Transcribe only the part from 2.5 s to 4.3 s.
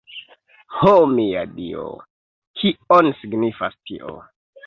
kion signifas tio?